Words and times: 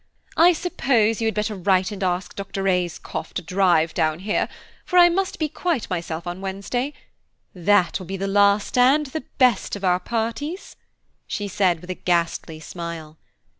I 0.35 0.53
suppose 0.53 1.21
you 1.21 1.27
had 1.27 1.35
better 1.35 1.53
write 1.53 1.91
and 1.91 2.01
ask 2.01 2.35
Dr. 2.35 2.67
Ayscough 2.67 3.35
to 3.35 3.41
drive 3.43 3.93
down 3.93 4.17
here, 4.17 4.49
for 4.83 4.97
I 4.97 5.09
must 5.09 5.37
be 5.37 5.47
quite 5.47 5.87
myself 5.91 6.25
on 6.25 6.41
Wednesday. 6.41 6.93
That 7.53 7.99
will 7.99 8.07
be 8.07 8.17
the 8.17 8.25
last 8.25 8.79
and 8.79 9.05
the 9.05 9.25
best 9.37 9.75
of 9.75 9.83
our 9.83 9.99
parties," 9.99 10.75
she 11.27 11.47
said 11.47 11.81
with 11.81 11.91
a 11.91 11.93
ghastly 11.93 12.59
smile. 12.59 13.19